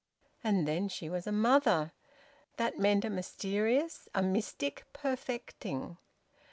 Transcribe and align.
And 0.43 0.67
then 0.67 0.87
she 0.87 1.11
was 1.11 1.27
a 1.27 1.31
mother! 1.31 1.91
That 2.57 2.79
meant 2.79 3.05
a 3.05 3.09
mysterious, 3.11 4.09
a 4.15 4.23
mystic 4.23 4.87
perfecting! 4.93 5.97